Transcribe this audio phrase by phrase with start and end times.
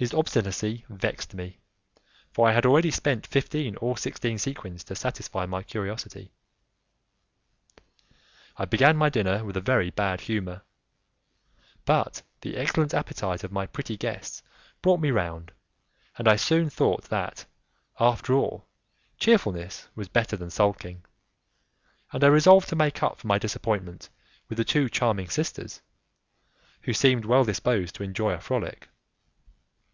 [0.00, 1.58] His obstinacy vexed me,
[2.30, 6.30] for I had already spent fifteen or sixteen sequins to satisfy my curiosity.
[8.56, 10.62] I began my dinner with a very bad humour,
[11.84, 14.40] but the excellent appetite of my pretty guests
[14.82, 15.50] brought me round,
[16.16, 17.44] and I soon thought that,
[17.98, 18.68] after all,
[19.18, 21.04] cheerfulness was better than sulking,
[22.12, 24.10] and I resolved to make up for my disappointment
[24.48, 25.82] with the two charming sisters,
[26.82, 28.88] who seemed well disposed to enjoy a frolic.